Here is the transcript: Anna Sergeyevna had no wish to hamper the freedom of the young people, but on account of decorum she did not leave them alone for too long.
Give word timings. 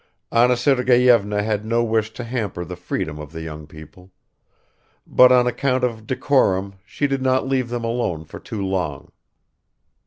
Anna 0.31 0.57
Sergeyevna 0.57 1.43
had 1.43 1.63
no 1.63 1.83
wish 1.83 2.11
to 2.13 2.23
hamper 2.23 2.65
the 2.65 2.75
freedom 2.75 3.19
of 3.19 3.33
the 3.33 3.43
young 3.43 3.67
people, 3.67 4.11
but 5.05 5.31
on 5.31 5.45
account 5.45 5.83
of 5.83 6.07
decorum 6.07 6.73
she 6.83 7.05
did 7.05 7.21
not 7.21 7.47
leave 7.47 7.69
them 7.69 7.83
alone 7.83 8.25
for 8.25 8.39
too 8.39 8.65
long. 8.65 9.11